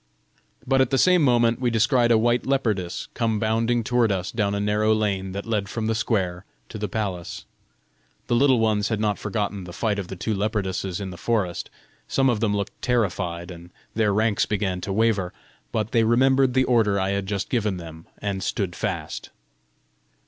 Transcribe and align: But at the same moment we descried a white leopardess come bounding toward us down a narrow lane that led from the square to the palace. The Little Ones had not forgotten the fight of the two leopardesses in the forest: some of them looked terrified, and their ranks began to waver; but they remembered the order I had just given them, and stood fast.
But 0.65 0.81
at 0.81 0.89
the 0.89 0.97
same 0.97 1.21
moment 1.21 1.61
we 1.61 1.69
descried 1.69 2.09
a 2.09 2.17
white 2.17 2.43
leopardess 2.47 3.07
come 3.13 3.37
bounding 3.37 3.83
toward 3.83 4.11
us 4.11 4.31
down 4.31 4.55
a 4.55 4.59
narrow 4.59 4.95
lane 4.95 5.31
that 5.33 5.45
led 5.45 5.69
from 5.69 5.85
the 5.85 5.93
square 5.93 6.43
to 6.69 6.79
the 6.79 6.89
palace. 6.89 7.45
The 8.25 8.33
Little 8.35 8.59
Ones 8.59 8.87
had 8.89 8.99
not 8.99 9.19
forgotten 9.19 9.63
the 9.65 9.73
fight 9.73 9.99
of 9.99 10.07
the 10.07 10.15
two 10.15 10.33
leopardesses 10.33 10.99
in 10.99 11.11
the 11.11 11.17
forest: 11.19 11.69
some 12.07 12.31
of 12.31 12.39
them 12.39 12.57
looked 12.57 12.81
terrified, 12.81 13.51
and 13.51 13.69
their 13.93 14.11
ranks 14.11 14.47
began 14.47 14.81
to 14.81 14.91
waver; 14.91 15.33
but 15.71 15.91
they 15.91 16.03
remembered 16.03 16.55
the 16.55 16.63
order 16.63 16.99
I 16.99 17.11
had 17.11 17.27
just 17.27 17.47
given 17.47 17.77
them, 17.77 18.07
and 18.23 18.41
stood 18.41 18.75
fast. 18.75 19.29